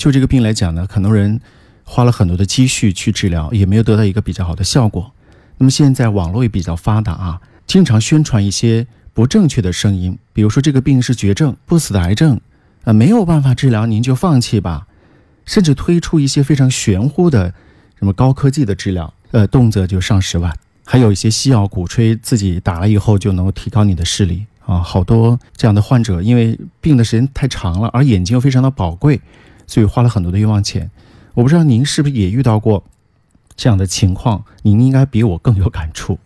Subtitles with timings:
[0.00, 1.38] 就这个病来讲呢，很多人
[1.84, 5.12] 花了很多的积蓄去治疗，也没有得到一个比较好的效果。
[5.58, 12.40] 那么现在网络也比较发达啊，经常宣传一些不正确的声音，比如说这个病是绝症，不死的癌症，
[12.84, 14.86] 啊，没有办法治疗，您就放弃吧。
[15.44, 17.52] 甚至推出一些非常玄乎的
[17.98, 20.50] 什么高科技的治疗，呃，动辄就上十万。
[20.86, 29.20] 还有一些西药鼓吹自己打了以后就能够提高你的视力啊，好多这样的患者，因为病的时间太长了，而眼睛又非常的宝贵，
[29.70, 30.90] 所以花了很多的冤枉钱。
[31.34, 32.82] 我不知道您是不是也遇到过
[33.54, 34.44] 这样的情况？
[34.62, 36.18] 您应该比我更有感触。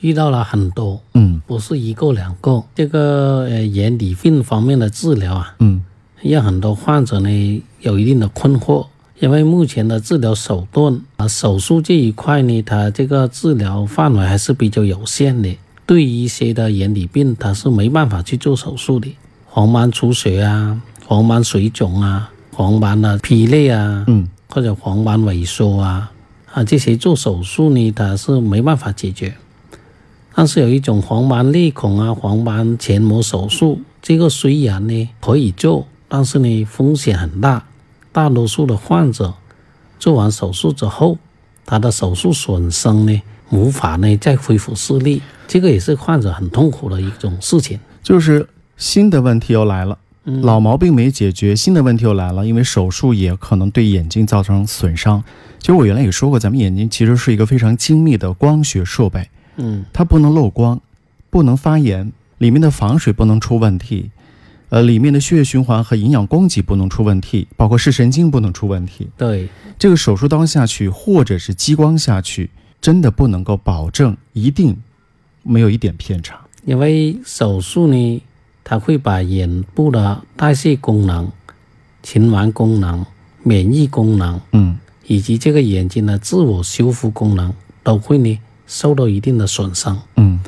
[0.00, 2.64] 遇到了很多，嗯不是一个两个。
[2.74, 5.84] 这个呃眼底病方面的治疗啊，嗯
[6.20, 8.88] 让很多患者呢有一定的困惑。
[9.20, 15.56] 因为目前的治疗手段啊，手术这一块呢，它这个治疗范围还是比较有限的。
[15.86, 26.12] 对于一些的眼底病，它是没办法去做手术的，黄斑出血啊、黄斑水肿啊、黄斑啊劈裂啊，嗯或者黄斑萎缩啊
[26.52, 29.34] 啊这些做手术呢，它是没办法解决。
[30.36, 37.64] 但是有一种黄斑裂孔啊、黄斑前膜手术，这个虽然呢可以做，但是呢风险很大。
[38.12, 39.34] 大多数的患者
[39.98, 41.18] 做完手术之后，
[41.66, 47.78] 他的手术损伤呢无法呢再恢复视力，这个也是患者很痛苦的一种事情。
[48.02, 55.22] 就是新的问题又来了，嗯老毛病没解决，新的问题又来了，因为手术也可能对眼睛造成损伤。
[55.58, 60.80] 其实我原来也说过，咱们眼睛其实是一个非常精密的光学设备，嗯它不能漏光，
[61.30, 64.10] 不能发炎，里面的防水不能出问题，
[64.70, 69.08] 呃，里面的血液循环和营养供给不能出问题，包括视神经不能出问题。
[69.16, 69.48] 对，
[69.78, 72.50] 这个手术刀下去，或者是激光下去，
[72.80, 74.76] 真的不能够保证一定
[75.42, 76.40] 没有一点偏差。
[76.64, 78.22] 因为手术呢，
[78.64, 81.30] 它会把眼部的代谢功能、
[82.02, 83.04] 循环功能、
[83.42, 90.00] 免疫功能嗯以及这个眼睛的自我修复功能都会呢受到一定的损伤。
[90.16, 90.40] 嗯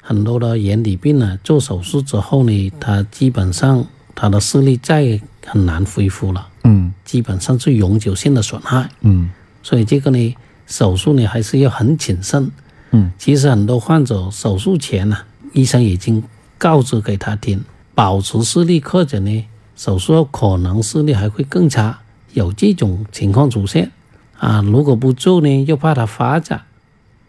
[0.00, 3.84] 很多的眼底病呢，做手术之后呢，它基本上
[4.14, 8.88] 它的视力再很难恢复了，嗯基本上是永久性的损害。
[9.00, 9.30] 嗯
[9.62, 12.50] 所以这个呢，手术呢还是要很谨慎。
[12.90, 15.16] 嗯，其实很多患者手术前呢、
[15.52, 16.22] 医生已经
[16.58, 19.44] 告知给他听，保持视力或者呢，
[19.76, 22.00] 手术后可能视力还会更差，
[22.32, 23.90] 有这种情况出现
[24.38, 24.60] 啊。
[24.62, 26.62] 如果不做呢，又怕它发展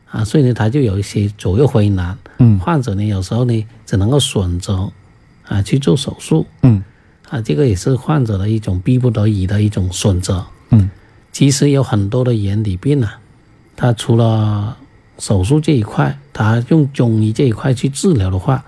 [0.09, 2.17] 啊，所以呢，他就有一些左右为难。
[2.39, 4.91] 嗯患者呢，有时候呢，只能够选择
[5.47, 6.83] 啊去做手术嗯
[7.29, 10.45] 啊，这个也是患者的一种逼不得已的一种选择。
[10.69, 10.89] 嗯
[11.31, 13.19] 其实有很多的眼底病啊，
[13.75, 14.77] 它除了
[15.19, 18.63] 手术这一块，它用中医这一块去治疗的话，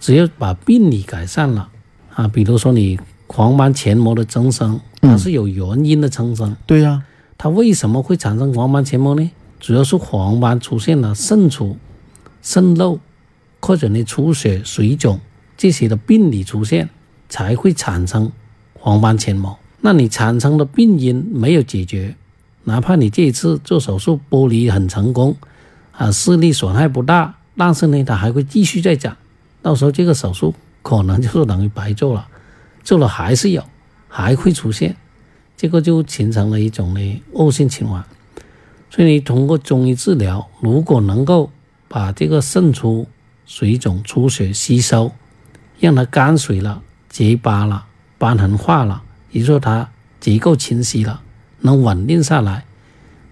[0.00, 1.68] 只要把病理改善了
[2.14, 7.02] 啊，比如说你黄斑前膜的增生，它是有原因的增生，对呀、
[7.36, 9.30] 它为什么会产生黄斑前膜呢？
[9.58, 11.76] 主要是黄斑出现了渗出、
[12.42, 12.98] 渗漏，
[13.60, 15.18] 或者呢出血、水肿
[15.56, 16.88] 这些的病理出现，
[17.28, 18.30] 才会产生
[18.74, 19.58] 黄斑前膜。
[19.80, 22.14] 那你产生的病因没有解决，
[22.64, 25.34] 哪怕你这一次做手术剥离很成功，
[25.92, 29.16] 啊视力损害不大，但是呢它还会继续再长，
[29.66, 32.28] 到时候这个手术可能就是等于白做了，
[32.84, 33.64] 做了还是有，
[34.06, 34.94] 还会出现。
[35.56, 38.04] 这个就形成了一种呢恶性循环。
[38.90, 41.50] 所以你通过中医治疗，如果能够
[41.88, 43.08] 把这个渗出、
[43.44, 45.10] 水肿、出血吸收，
[45.80, 47.86] 让它干水了、结疤了、
[48.20, 49.90] 瘢痕化了，也就是说它
[50.20, 51.22] 结构清晰了，
[51.62, 52.64] 能稳定下来，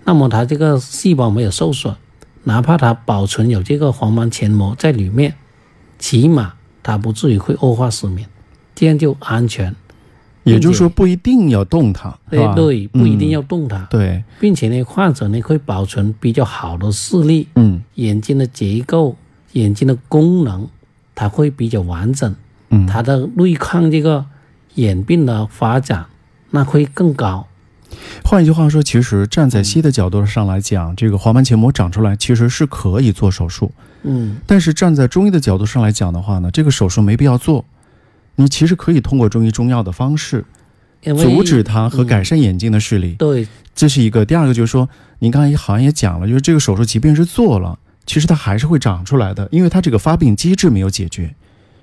[0.02, 1.94] 那么它这个细胞没有受损，
[2.42, 5.36] 哪怕它保存有这个黄斑前膜在里面，
[6.04, 8.28] 起码它不至于会恶化失眠，
[8.74, 9.74] 这样就安全。
[10.42, 13.78] 也就是说不一定要动它，对对，不一定嗯要动它。
[13.88, 19.16] 对，并且呢，患者呢会保存比较好的视力，嗯眼睛的结构、
[19.52, 20.68] 眼睛的功能，
[21.14, 22.34] 它会比较完整，
[22.68, 24.26] 嗯，它的对抗这个
[24.74, 26.04] 眼病的发展
[26.50, 27.46] 那会更高。
[28.24, 37.64] 换一句话说，其实站在西医的角度上来讲，这个黄斑前膜长出来其实是可以做手术，嗯，但是站在中医的角度上来讲的话呢，这个手术没必要做，
[38.36, 40.44] 你其实可以通过中医中药的方式
[41.02, 43.12] 阻止它和改善眼睛的视力。
[43.18, 44.24] 对这是一个。
[44.24, 44.88] 第二个就是说，
[45.18, 51.34] 您刚才好像也讲了，就是这个手术即便是做了，其实它还是会长出来的，因为它这个发病机制没有解决，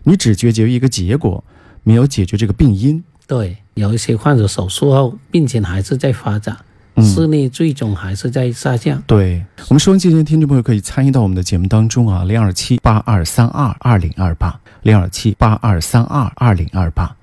[0.04, 1.44] 你只解决一个结果，
[1.84, 3.04] 没有解决这个病因。
[3.32, 6.58] 对，有一些患者手术后病情还是在发展，
[6.96, 9.02] 嗯视力最终还是在下降。
[9.08, 17.16] 对我们收音机前的听众朋友可以参与到我们的节目当中啊，零二七八二三二二零二八，零二七八二三二二零二八。